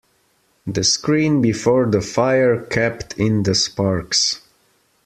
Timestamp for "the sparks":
3.43-4.41